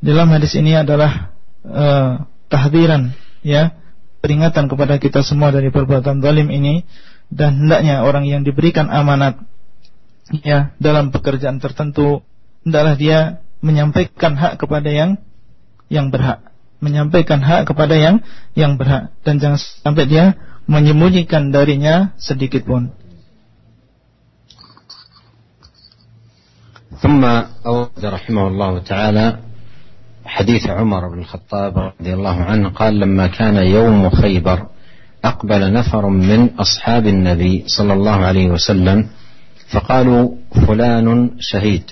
[0.00, 3.12] dalam hadis ini adalah uh, tahdiran
[3.44, 3.76] ya,
[4.24, 6.88] peringatan kepada kita semua dari perbuatan zalim ini
[7.28, 9.38] dan hendaknya orang yang diberikan amanat
[10.42, 12.22] ya dalam pekerjaan tertentu
[12.62, 13.18] hendaklah dia
[13.60, 15.20] menyampaikan hak kepada yang
[15.90, 16.49] yang berhak,
[16.80, 18.24] menyampaikan hak kepada yang
[18.56, 20.34] yang berhak dan jangan sampai dia
[20.66, 22.92] menyembunyikan darinya sedikit pun.
[27.00, 27.24] ثم
[27.64, 29.26] أورد رحمه الله تعالى
[30.24, 34.66] حديث عمر بن الخطاب رضي الله عنه قال لما كان يوم خيبر
[35.24, 39.08] أقبل نفر من أصحاب النبي صلى الله عليه وسلم
[39.72, 40.30] فقالوا
[40.66, 41.90] فلان شهيد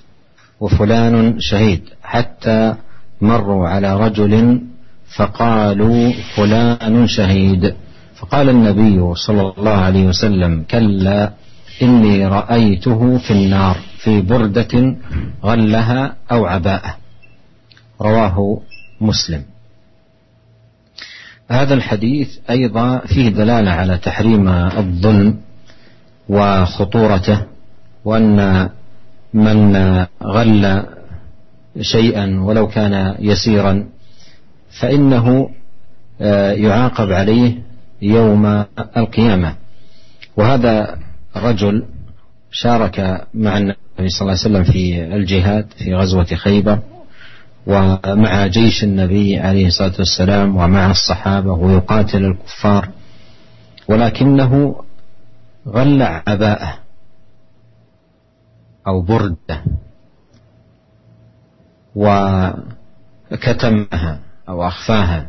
[0.61, 2.75] وفلان شهيد حتى
[3.21, 4.61] مروا على رجل
[5.17, 7.75] فقالوا فلان شهيد.
[8.17, 11.33] فقال النبي صلى الله عليه وسلم كلا
[11.83, 14.97] إني رأيته في النار في بردة
[15.45, 16.97] غلها أو عباءة.
[18.01, 18.61] رواه
[19.01, 19.43] مسلم.
[21.51, 25.37] هذا الحديث أيضا فيه دلالة على تحريم الظلم
[26.29, 27.43] وخطورته
[28.05, 28.69] وأن
[29.35, 29.77] من
[30.23, 30.83] غل
[31.81, 33.87] شيئا ولو كان يسيرا
[34.81, 35.51] فإنه
[36.21, 37.63] آه، يعاقب عليه
[38.03, 38.65] يوم
[38.97, 39.55] القيامة.
[40.37, 40.99] وهذا
[41.37, 41.85] الرجل
[42.51, 43.77] شارك مع النبي
[44.09, 46.79] صلى الله عليه وسلم في الجهاد في غزوة خيبر
[47.67, 52.89] ومع جيش النبي عليه الصلاة والسلام ومع الصحابة ويقاتل الكفار.
[53.89, 54.83] ولكنه
[55.69, 56.79] غل عباءه
[58.87, 59.63] أو بردة
[63.31, 64.21] وكتمها.
[64.49, 65.27] أو أخفاها.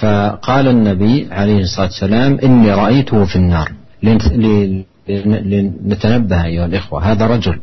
[0.00, 3.72] فقال النبي عليه الصلاة والسلام إني رأيته في النار.
[5.08, 7.12] لنتنبه أيها الإخوة.
[7.12, 7.60] هذا رجل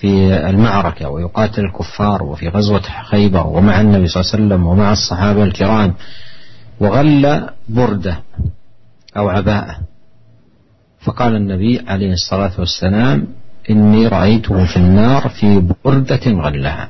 [0.00, 5.44] في المعركة ويقاتل الكفار وفي غزوة خيبر ومع النبي صلى الله عليه وسلم ومع الصحابة
[5.44, 5.94] الكرام
[6.80, 8.18] وغل بردة
[9.16, 9.78] أو عباءة.
[11.00, 13.26] فقال النبي عليه الصلاة والسلام
[13.70, 16.88] إني رأيته في النار في بردة غلها.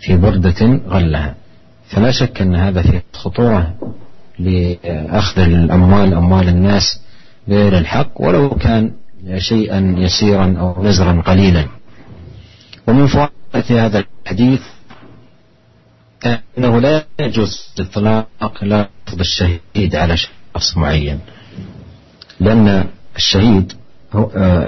[0.00, 1.34] في بردة غلها.
[1.88, 3.74] فلا شك أن هذا فيه خطورة
[4.38, 7.00] لأخذ الأموال أموال الناس
[7.48, 8.92] بغير الحق ولو كان
[9.38, 11.64] شيئا يسيرا أو نزرا قليلا.
[12.88, 14.60] ومن فوائد هذا الحديث
[16.58, 21.18] أنه لا يجوز إطلاق لفظ الشهيد على شخص معين
[22.40, 23.72] لأن الشهيد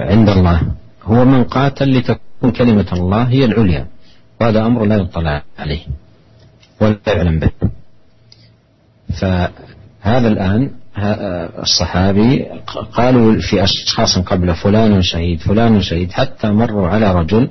[0.09, 0.61] عند الله
[1.03, 3.87] هو من قاتل لتكون كلمة الله هي العليا.
[4.41, 5.81] وهذا أمر لا يطلع عليه
[6.81, 7.51] ولا يعلم به.
[9.21, 10.71] فهذا الآن
[11.63, 12.45] الصحابي
[12.93, 17.49] قالوا في أشخاص قبل فلان شهيد فلان شهيد حتى مروا على رجل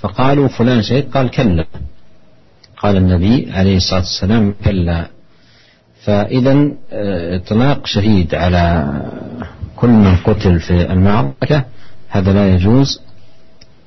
[0.00, 1.64] فقالوا فلان شهيد قال كلا.
[2.76, 5.06] قال النبي عليه الصلاة والسلام كلا.
[6.04, 6.68] فإذا
[7.36, 8.92] إطلاق شهيد على
[9.76, 11.64] كل من قتل في المعركة
[12.08, 13.00] هذا لا يجوز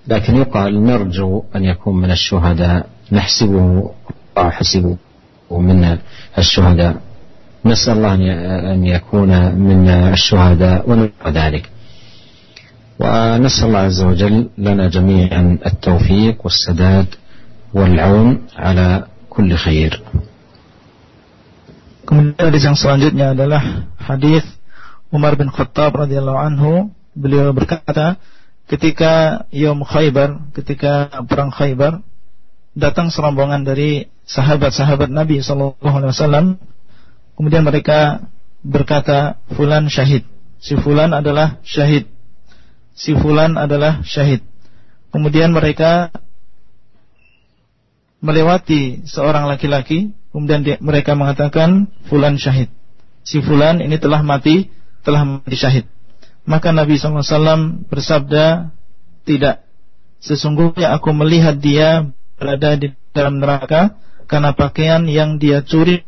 [0.07, 3.91] لكن يقال نرجو أن يكون من الشهداء نحسبه
[4.37, 4.97] الله حسبه
[5.51, 5.97] من
[6.37, 6.95] الشهداء.
[7.65, 8.13] نسأل الله
[8.73, 11.69] أن يكون من الشهداء ونحو ذلك.
[12.99, 17.07] ونسأل الله عز وجل لنا جميعا التوفيق والسداد
[17.73, 20.03] والعون على كل خير.
[22.03, 24.43] Kemudian hadis yang selanjutnya adalah hadis
[25.07, 26.91] Umar bin Khattab radhiyallahu anhu.
[27.15, 28.19] Beliau berkata
[28.67, 31.99] ketika Yom Khaybar ketika perang Khaybar
[32.73, 36.45] datang serombongan dari sahabat-sahabat Nabi sallallahu alaihi wasallam.
[37.33, 38.29] Kemudian mereka
[38.61, 40.25] berkata fulan syahid.
[40.63, 42.07] Si fulan adalah syahid.
[42.93, 44.45] Si fulan adalah syahid.
[45.09, 46.13] Kemudian mereka
[48.23, 50.13] melewati seorang laki-laki.
[50.33, 52.69] Kemudian dia, mereka mengatakan fulan syahid.
[53.25, 54.69] Si fulan ini telah mati
[55.03, 55.85] telah mati syahid
[56.43, 58.75] maka Nabi SAW bersabda
[59.23, 59.63] tidak
[60.19, 63.95] sesungguhnya aku melihat dia berada di dalam neraka
[64.27, 66.03] karena pakaian yang dia curi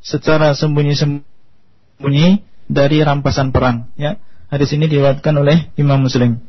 [0.00, 2.28] secara sembunyi-sembunyi
[2.68, 3.92] dari rampasan perang.
[4.00, 4.16] Ya
[4.48, 6.40] hadis ini diriwayatkan oleh Imam Muslim.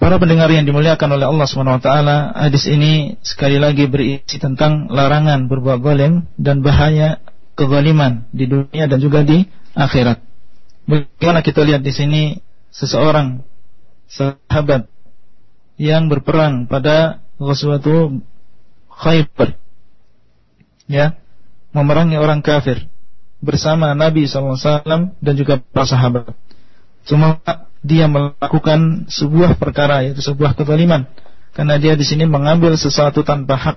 [0.00, 1.88] Para pendengar yang dimuliakan oleh Allah SWT
[2.32, 7.20] Hadis ini sekali lagi berisi tentang larangan berbuat zalim Dan bahaya
[7.52, 9.44] kezaliman di dunia dan juga di
[9.76, 10.29] akhirat
[10.90, 12.22] Bagaimana kita lihat di sini
[12.74, 13.46] Seseorang
[14.10, 14.90] Sahabat
[15.78, 18.18] Yang berperang pada Ghazwatu
[18.90, 19.54] Khaybar
[20.90, 21.14] Ya
[21.70, 22.90] Memerangi orang kafir
[23.38, 26.34] Bersama Nabi SAW Dan juga para sahabat.
[27.06, 27.40] Cuma
[27.80, 31.08] dia melakukan sebuah perkara yaitu sebuah kezaliman
[31.56, 33.76] karena dia di sini mengambil sesuatu tanpa hak.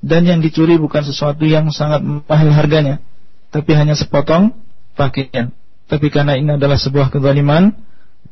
[0.00, 3.04] Dan yang dicuri bukan sesuatu yang sangat mahal harganya
[3.52, 4.56] tapi hanya sepotong
[4.96, 5.52] pakaian
[5.88, 7.74] tapi karena ini adalah sebuah kezaliman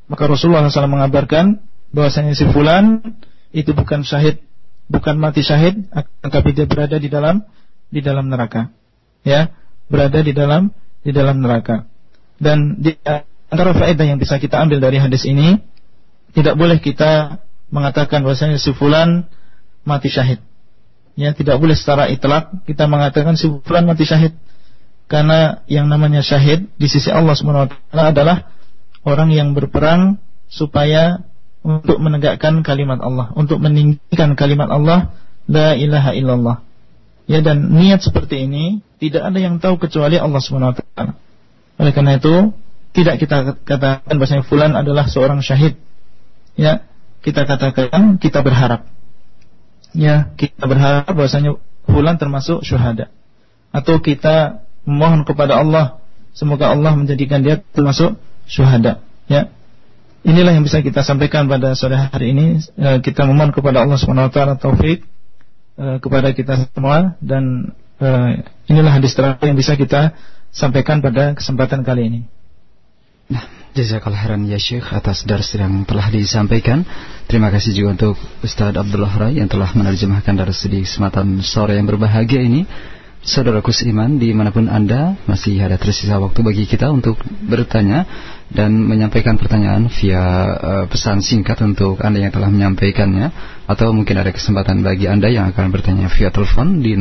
[0.06, 1.58] maka Rasulullah SAW mengabarkan
[1.90, 3.02] bahwasanya si fulan
[3.50, 4.44] itu bukan syahid
[4.86, 5.88] bukan mati syahid
[6.22, 7.42] tapi dia berada di dalam
[7.90, 8.70] di dalam neraka
[9.26, 9.50] ya
[9.90, 10.70] berada di dalam
[11.02, 11.88] di dalam neraka
[12.38, 15.62] dan dia antara faedah yang bisa kita ambil dari hadis ini
[16.36, 17.40] tidak boleh kita
[17.72, 19.24] mengatakan bahwasanya si fulan
[19.86, 20.42] mati syahid.
[21.16, 24.36] Ya, tidak boleh secara itlak kita mengatakan si fulan mati syahid.
[25.06, 28.36] Karena yang namanya syahid di sisi Allah taala adalah
[29.06, 30.18] orang yang berperang
[30.50, 31.22] supaya
[31.62, 35.14] untuk menegakkan kalimat Allah, untuk meninggikan kalimat Allah
[35.46, 36.56] la ilaha illallah.
[37.26, 41.14] Ya dan niat seperti ini tidak ada yang tahu kecuali Allah taala.
[41.78, 42.54] Oleh karena itu
[42.96, 45.78] tidak kita katakan bahwasanya fulan adalah seorang syahid.
[46.56, 46.88] Ya,
[47.20, 48.88] kita katakan kita berharap.
[49.92, 53.12] Ya, kita berharap bahwasanya fulan termasuk syuhada.
[53.70, 56.00] Atau kita memohon kepada Allah
[56.36, 59.00] semoga Allah menjadikan dia termasuk syuhada.
[59.26, 59.50] Ya.
[60.22, 62.60] Inilah yang bisa kita sampaikan pada sore hari ini.
[62.76, 65.06] E, kita memohon kepada Allah Subhanahu wa taala taufik
[65.80, 68.08] e, kepada kita semua dan e,
[68.68, 70.14] inilah hadis terakhir yang bisa kita
[70.50, 72.20] sampaikan pada kesempatan kali ini.
[73.30, 73.42] Nah,
[73.74, 76.82] jazakallah khairan ya Syekh atas dars yang telah disampaikan.
[77.30, 81.86] Terima kasih juga untuk Ustadz Abdullah Rai yang telah menerjemahkan dars di kesempatan sore yang
[81.86, 82.66] berbahagia ini.
[83.26, 88.06] Saudaraku seiman, di mana pun Anda masih ada tersisa waktu bagi kita untuk bertanya
[88.54, 90.22] dan menyampaikan pertanyaan via
[90.54, 93.34] uh, pesan singkat untuk Anda yang telah menyampaikannya
[93.66, 96.94] atau mungkin ada kesempatan bagi Anda yang akan bertanya via telepon di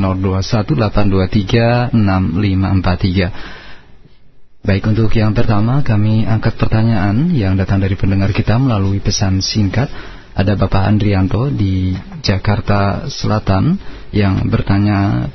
[1.94, 4.66] 0218236543.
[4.66, 9.94] Baik untuk yang pertama kami angkat pertanyaan yang datang dari pendengar kita melalui pesan singkat
[10.34, 11.94] Ada Bapak Andrianto di
[12.26, 13.78] Jakarta Selatan
[14.10, 15.30] yang bertanya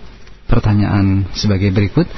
[0.51, 2.11] pertanyaan sebagai berikut.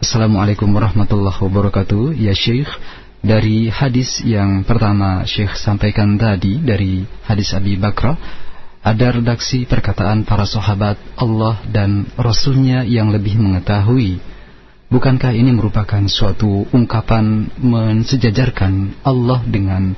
[0.00, 2.16] Assalamualaikum warahmatullahi wabarakatuh.
[2.16, 2.72] Ya Syekh,
[3.20, 8.16] dari hadis yang pertama Syekh sampaikan tadi dari hadis Abi Bakra
[8.80, 14.34] ada redaksi perkataan para sahabat Allah dan Rasulnya yang lebih mengetahui
[14.94, 19.90] Bukankah ini merupakan suatu ungkapan mensejajarkan Allah dengan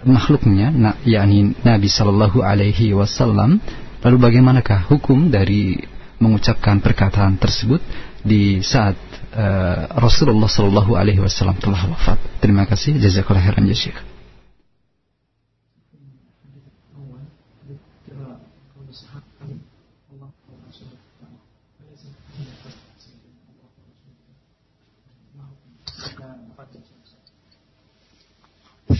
[0.00, 0.72] makhluknya,
[1.04, 3.60] yakni Nabi Shallallahu Alaihi Wasallam?
[4.00, 5.76] Lalu bagaimanakah hukum dari
[6.21, 7.81] mengucapkan perkataan tersebut
[8.23, 8.95] di saat
[9.35, 12.17] uh, Rasulullah Shallallahu Alaihi Wasallam telah wafat?
[12.39, 12.95] Terima kasih.
[12.97, 14.13] Jazakallah khairan ya Syekh.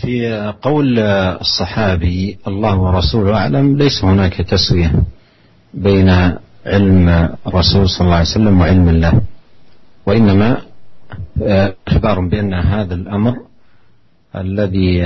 [0.04, 0.98] في قول
[1.40, 4.92] الصحابي الله ورسوله أعلم ليس هناك تسوية
[5.74, 6.36] بين
[6.69, 7.09] علم
[7.47, 9.13] الرسول صلى الله عليه وسلم وعلم الله.
[10.05, 10.57] وإنما
[11.87, 13.35] إخبار بأن هذا الأمر
[14.35, 15.01] الذي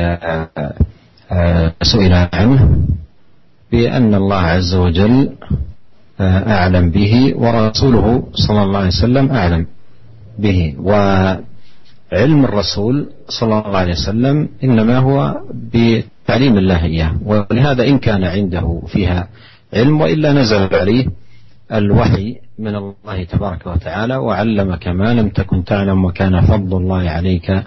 [1.82, 2.62] سئل عنه
[3.72, 5.30] بأن الله عز وجل
[6.22, 9.66] أعلم به ورسوله صلى الله عليه وسلم أعلم
[10.40, 10.76] به.
[10.80, 10.92] و
[12.14, 15.42] علم الرسول صلى الله عليه وسلم إنما هو
[15.74, 17.14] بتعليم الله إياه.
[17.26, 19.28] ولهذا إن كان عنده فيها
[19.74, 21.06] علم وإلا نزل عليه
[21.72, 27.64] الوحي من الله تبارك وتعالى وعلمك ما لم تكن تعلم وكان فضل الله عليك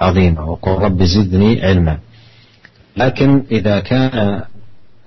[0.00, 1.98] عظيما وقل رب زدني علما.
[2.96, 4.42] لكن إذا كان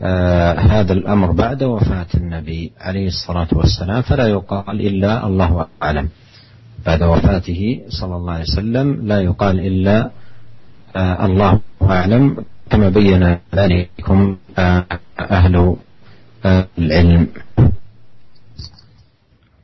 [0.01, 6.09] آه هذا الأمر بعد وفاة النبي عليه الصلاة والسلام فلا يقال إلا الله أعلم.
[6.85, 10.09] بعد وفاته صلى الله عليه وسلم لا يقال إلا
[10.95, 14.85] آه الله أعلم كما بين ذلكم آه
[15.19, 15.75] أهل
[16.45, 17.27] آه العلم.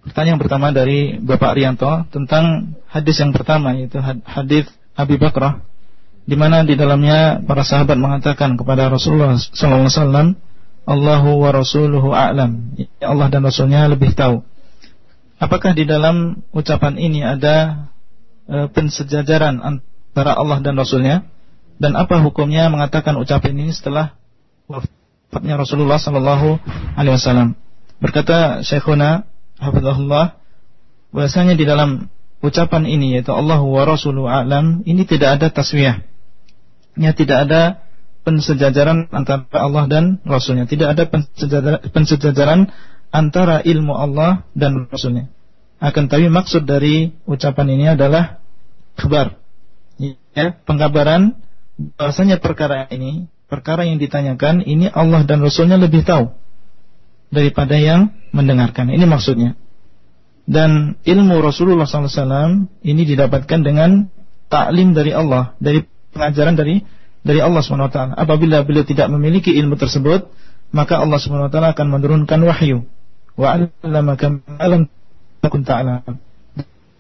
[0.08, 5.62] Pertanyaan pertama dari Bapak Rianto tentang hadis yang pertama yaitu hadis Abi Bakrah
[6.28, 10.36] di mana di dalamnya para sahabat mengatakan kepada Rasulullah SAW
[10.88, 14.44] Allahu wa rasuluhu a'lam Allah dan Rasulnya lebih tahu
[15.38, 17.88] Apakah di dalam ucapan ini ada
[18.50, 21.30] e, pensejajaran antara Allah dan Rasulnya?
[21.78, 24.18] Dan apa hukumnya mengatakan ucapan ini setelah
[24.66, 26.58] wafatnya Rasulullah Sallallahu
[26.98, 27.54] Alaihi Wasallam?
[28.02, 30.38] Berkata Syekhuna Hafizahullah
[31.10, 32.14] bahasanya di dalam
[32.46, 36.06] ucapan ini yaitu Allah wa Rasulu a'lam ini tidak ada taswiyah.
[36.98, 37.62] Ya tidak ada
[38.28, 40.68] pensejajaran antara Allah dan Rasulnya.
[40.68, 42.60] Tidak ada pensejajaran, pensejajaran
[43.16, 45.32] antara ilmu Allah dan Rasulnya.
[45.80, 48.42] Akan tapi maksud dari ucapan ini adalah
[48.98, 49.38] kabar,
[50.02, 51.38] ya, pengkabaran
[51.78, 56.34] bahasanya perkara ini, perkara yang ditanyakan ini Allah dan Rasulnya lebih tahu
[57.34, 58.92] daripada yang mendengarkan.
[58.92, 59.56] Ini maksudnya.
[60.48, 64.08] Dan ilmu Rasulullah SAW ini didapatkan dengan
[64.48, 65.84] taklim dari Allah, dari
[66.16, 66.88] pengajaran dari
[67.20, 68.16] dari Allah SWT.
[68.16, 70.32] Apabila beliau tidak memiliki ilmu tersebut,
[70.72, 72.88] maka Allah SWT akan menurunkan wahyu
[73.36, 73.60] wa.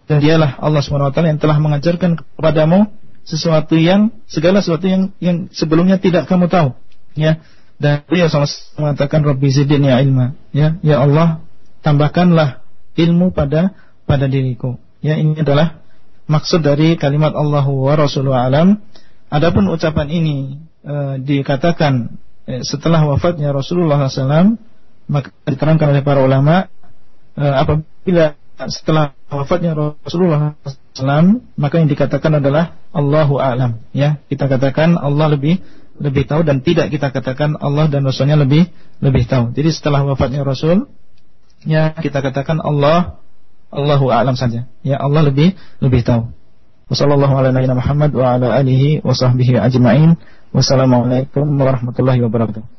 [0.07, 2.91] Dan dialah Allah SWT yang telah mengajarkan kepadamu
[3.27, 6.71] sesuatu yang segala sesuatu yang yang sebelumnya tidak kamu tahu.
[7.15, 7.43] Ya.
[7.77, 10.33] Dan beliau SAW mengatakan Rabbi zidni ilma.
[10.49, 11.45] Ya, ya Allah,
[11.85, 12.65] tambahkanlah
[12.97, 13.77] ilmu pada
[14.09, 14.81] pada diriku.
[15.05, 15.85] Ya, ini adalah
[16.25, 18.81] maksud dari kalimat Allahu wa Rasuluhu alam.
[19.27, 22.15] Adapun ucapan ini e, dikatakan
[22.47, 24.55] e, setelah wafatnya Rasulullah SAW
[25.07, 26.71] maka diterangkan oleh para ulama
[27.35, 28.39] e, apabila
[28.71, 30.55] setelah wafatnya Rasulullah
[30.95, 35.59] SAW maka yang dikatakan adalah Allahu a'lam ya kita katakan Allah lebih
[35.97, 38.69] lebih tahu dan tidak kita katakan Allah dan Rasulnya lebih
[39.01, 39.53] lebih tahu.
[39.53, 40.85] Jadi setelah wafatnya Rasul
[41.65, 43.17] ya kita katakan Allah
[43.73, 44.69] Allahu a'lam saja.
[44.85, 46.29] Ya Allah lebih lebih tahu.
[50.55, 52.76] Wassalamualaikum warahmatullahi wabarakatuh